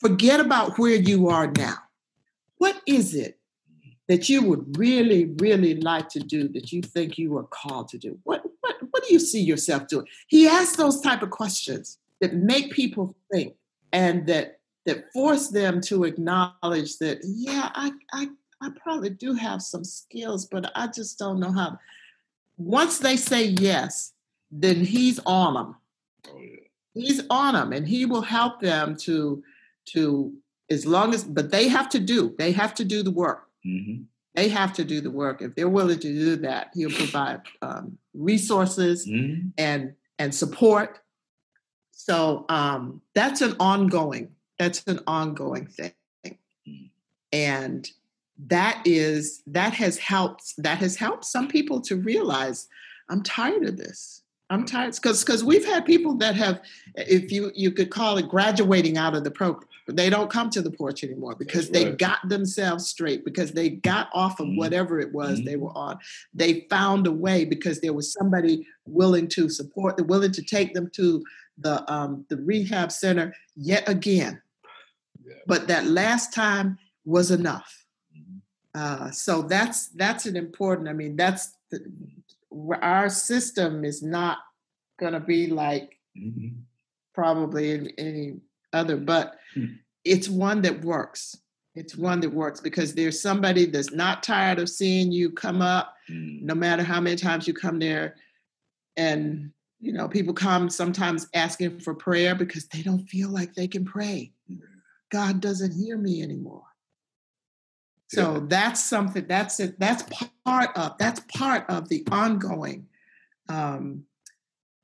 [0.00, 1.76] Forget about where you are now.
[2.58, 3.38] What is it
[4.08, 7.98] that you would really, really like to do that you think you are called to
[7.98, 8.18] do?
[8.24, 10.06] What, what, what do you see yourself doing?
[10.28, 13.54] He asks those type of questions that make people think
[13.92, 18.28] and that that force them to acknowledge that, yeah, I, I,
[18.62, 21.76] I probably do have some skills, but I just don't know how
[22.56, 24.12] once they say yes,
[24.50, 25.76] then he's on them.
[26.28, 26.56] Oh, yeah.
[26.94, 29.42] He's on them, and he will help them to
[29.86, 30.32] to
[30.70, 31.24] as long as.
[31.24, 32.34] But they have to do.
[32.38, 33.48] They have to do the work.
[33.66, 34.02] Mm-hmm.
[34.34, 35.42] They have to do the work.
[35.42, 39.48] If they're willing to do that, he'll provide um, resources mm-hmm.
[39.58, 41.00] and and support.
[41.92, 44.30] So um, that's an ongoing.
[44.58, 45.92] That's an ongoing thing,
[46.24, 46.90] mm.
[47.30, 47.86] and
[48.38, 52.68] that is that has helped that has helped some people to realize
[53.08, 56.60] i'm tired of this i'm tired because because we've had people that have
[56.96, 60.60] if you you could call it graduating out of the program they don't come to
[60.60, 64.58] the porch anymore because they got themselves straight because they got off of mm-hmm.
[64.58, 65.48] whatever it was mm-hmm.
[65.48, 65.98] they were on
[66.34, 70.90] they found a way because there was somebody willing to support willing to take them
[70.90, 71.24] to
[71.58, 74.42] the um, the rehab center yet again
[75.24, 75.34] yeah.
[75.46, 77.85] but that last time was enough
[78.76, 80.88] uh, so that's that's an important.
[80.88, 81.80] I mean, that's the,
[82.82, 84.38] our system is not
[85.00, 86.60] going to be like mm-hmm.
[87.14, 88.34] probably any, any
[88.72, 89.74] other, but mm-hmm.
[90.04, 91.36] it's one that works.
[91.74, 95.96] It's one that works because there's somebody that's not tired of seeing you come up,
[96.10, 96.42] Mm.
[96.42, 98.16] no matter how many times you come there.
[98.96, 103.68] And, you know, people come sometimes asking for prayer because they don't feel like they
[103.68, 104.32] can pray.
[105.10, 106.62] God doesn't hear me anymore.
[108.08, 108.40] So Yeah.
[108.48, 109.78] that's something that's it.
[109.78, 110.02] That's
[110.44, 112.88] part of that's part of the ongoing
[113.48, 114.04] um,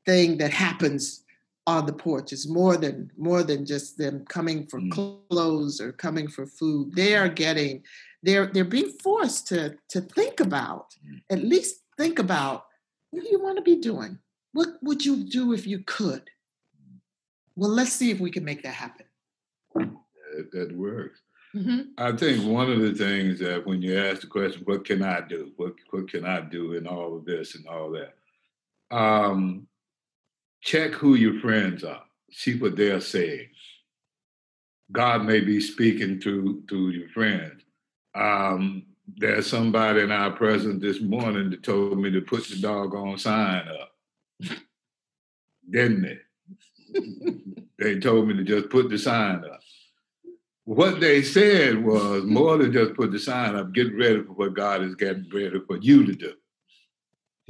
[0.06, 1.24] thing that happens
[1.66, 2.32] on the porch.
[2.32, 4.90] It's more than more than just them coming for Mm.
[5.28, 6.94] clothes or coming for food.
[6.94, 7.84] They are getting
[8.24, 11.22] they're they're being forced to to think about Mm.
[11.30, 12.66] at least think about
[13.10, 14.18] what do you want to be doing?
[14.52, 16.28] What would you do if you could?
[17.54, 19.06] Well, let's see if we can make that happen.
[19.74, 21.20] That, that works.
[21.55, 21.88] Mhm.
[21.98, 25.20] I think one of the things that when you ask the question, what can I
[25.20, 25.53] do?
[25.57, 28.14] What what can I do in all of this and all that?
[28.90, 29.68] Um,
[30.62, 32.05] check who your friends are.
[32.32, 33.48] See what they're saying.
[34.92, 37.62] God may be speaking to to your friends.
[38.14, 38.86] Um,
[39.16, 43.68] there's somebody in our presence this morning that told me to put the doggone sign
[43.68, 43.92] up.
[45.70, 46.18] Didn't they?
[47.78, 49.61] they told me to just put the sign up.
[50.64, 54.54] What they said was more than just put the sign up, get ready for what
[54.54, 56.34] God is getting ready for you to do.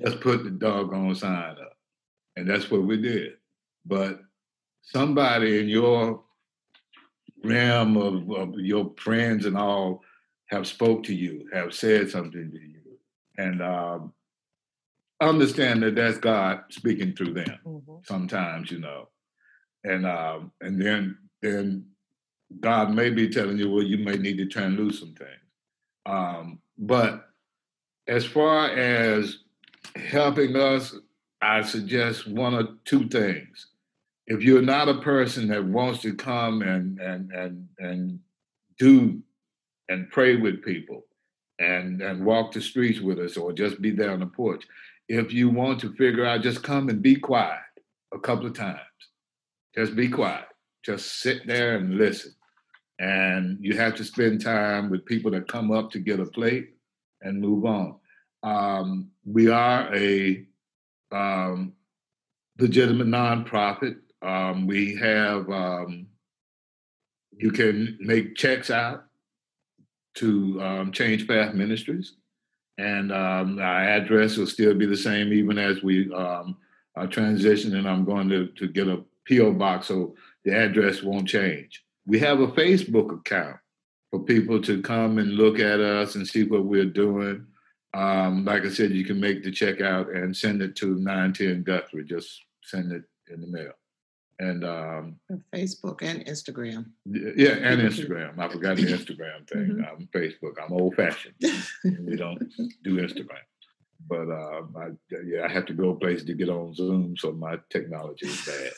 [0.00, 1.76] Just put the doggone sign up.
[2.36, 3.34] And that's what we did.
[3.84, 4.20] But
[4.80, 6.22] somebody in your
[7.44, 10.02] realm of, of your friends and all
[10.46, 12.80] have spoke to you, have said something to you.
[13.36, 14.12] And um,
[15.20, 18.06] understand that that's God speaking through them Mhm.
[18.06, 19.08] sometimes, you know.
[19.84, 21.86] And um, and then then
[22.60, 25.30] God may be telling you, well, you may need to turn loose some things.
[26.06, 27.28] Um, but
[28.08, 29.38] as far as
[29.96, 30.94] helping us,
[31.40, 33.68] I suggest one or two things.
[34.26, 38.20] If you're not a person that wants to come and and and and
[38.78, 39.20] do
[39.88, 41.04] and pray with people
[41.58, 44.64] and and walk the streets with us or just be there on the porch,
[45.08, 47.60] if you want to figure out, just come and be quiet
[48.14, 48.78] a couple of times.
[49.74, 50.44] Just be quiet.
[50.84, 52.34] Just sit there and listen.
[52.98, 56.74] And you have to spend time with people that come up to get a plate
[57.20, 57.96] and move on.
[58.42, 60.44] Um, we are a
[61.10, 61.72] um,
[62.58, 63.96] legitimate nonprofit.
[64.20, 66.06] Um, we have, um,
[67.36, 69.04] you can make checks out
[70.14, 72.14] to um, Change Path Ministries.
[72.78, 76.46] And um, our address will still be the same even as we are
[76.96, 77.86] transitioning.
[77.86, 79.52] I'm going to, to get a P.O.
[79.52, 80.14] box so
[80.44, 81.84] the address won't change.
[82.06, 83.56] We have a Facebook account
[84.10, 87.46] for people to come and look at us and see what we're doing.
[87.94, 91.62] Um, like I said, you can make the check out and send it to 910
[91.62, 92.04] Guthrie.
[92.04, 93.72] Just send it in the mail.
[94.38, 95.16] And um,
[95.54, 96.86] Facebook and Instagram.
[97.04, 98.38] yeah, and Instagram.
[98.38, 99.76] I forgot the Instagram thing.
[99.76, 99.92] Mhm.
[99.92, 100.54] Um, Facebook.
[100.60, 101.34] I'm old fashioned.
[102.06, 102.42] we don't
[102.82, 103.44] do Instagram.
[104.08, 104.88] But uh, I,
[105.24, 108.72] yeah, I have to go places to get on Zoom, so my technology is bad.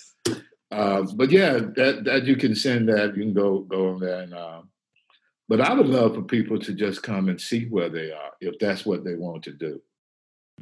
[0.74, 3.16] Uh, but yeah, that that you can send that.
[3.16, 4.34] You can go go on there and.
[4.34, 4.62] Uh,
[5.46, 8.58] but I would love for people to just come and see where they are, if
[8.58, 9.78] that's what they want to do,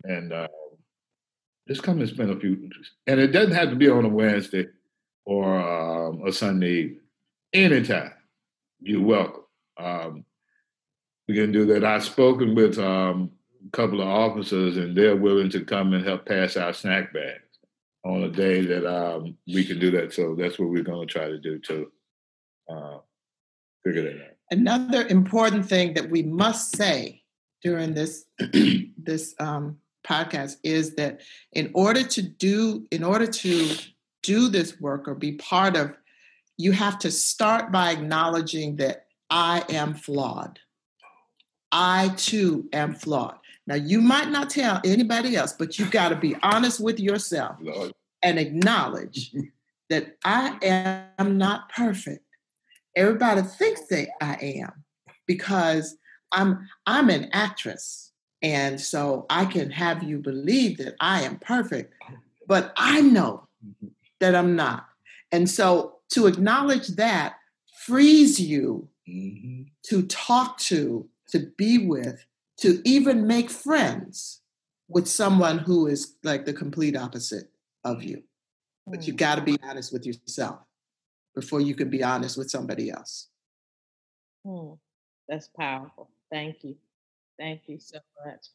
[0.03, 0.49] and uh,
[1.69, 2.69] just come and spend a few.
[3.07, 4.67] And it doesn't have to be on a Wednesday
[5.25, 7.01] or um, a Sunday evening.
[7.53, 8.13] Anytime,
[8.81, 9.45] you're welcome.
[9.79, 10.25] Um,
[11.29, 11.85] we can do that.
[11.85, 13.31] I've spoken with um,
[13.65, 17.52] a couple of officers, and they're willing to come and help pass out snack bags
[18.05, 20.13] on a day that um, we can do that.
[20.13, 21.93] So that's what we're going to try to do to
[22.69, 22.99] uh,
[23.85, 24.31] figure that out.
[24.51, 27.23] Another important thing that we must say
[27.63, 28.27] during this
[28.99, 31.21] this um, podcast is that
[31.53, 33.71] in order to do in order to
[34.23, 35.97] do this work or be part of,
[36.57, 40.59] you have to start by acknowledging that I am flawed.
[41.71, 43.39] I too am flawed.
[43.67, 47.57] Now you might not tell anybody else, but you got to be honest with yourself
[47.61, 47.93] Lord,
[48.23, 49.33] and acknowledge
[49.91, 50.59] that I
[51.19, 52.25] am not perfect.
[52.97, 54.85] Everybody thinks that I am
[55.27, 55.97] because
[56.33, 58.13] I'm I'm an actress.
[58.43, 61.95] And so I can have you believe that I am perfect,
[62.49, 63.47] but I know
[64.19, 64.89] that I'm not.
[65.31, 67.35] And so to acknowledge that
[67.85, 69.67] frees you mhm.
[69.85, 72.25] to talk to, to be with,
[72.63, 74.41] to even make friends
[74.89, 77.51] with someone who is like the complete opposite
[77.85, 78.23] of you.
[78.87, 79.19] But you Mm.
[79.19, 80.61] got to be honest with yourself
[81.35, 83.29] before you can be honest with somebody else.
[84.45, 84.75] Hmm.
[85.29, 86.11] That's powerful.
[86.31, 86.77] Thank you.
[87.39, 88.47] Thank you so much.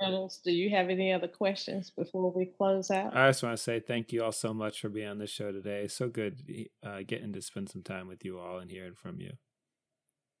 [0.00, 3.16] Reynolds, do you have any other questions before we close out?
[3.16, 5.50] I just want to say thank you all so much for being on the show
[5.50, 5.88] today.
[5.88, 9.32] So good uh, getting to spend some time with you all and hearing from you.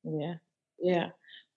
[0.04, 0.34] Yeah,
[0.78, 1.10] Yeah.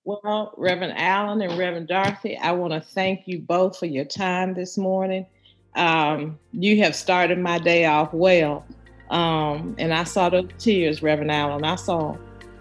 [0.04, 4.56] Well, Reverend Allen and Reverend Dorothy, I want to thank you both for your time
[4.56, 5.28] this morning.
[5.76, 8.66] Um, you have started my day off well.
[9.12, 11.64] Um, and I saw the tears, Reverend Allen.
[11.64, 12.18] I saw.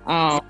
[0.07, 0.41] Um,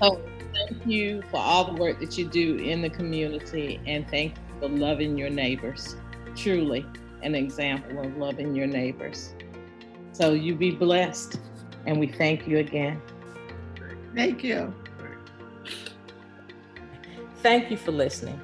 [0.00, 0.22] so
[0.54, 4.60] thank you for all the work that you do in the community and thank you
[4.60, 5.96] for loving your neighbors.
[6.36, 6.86] Truly
[7.22, 9.34] an example of loving your neighbors.
[10.12, 11.40] So you be blessed
[11.86, 13.02] and we thank you again.
[14.14, 14.72] Thank you.
[17.42, 18.40] Thank you for listening.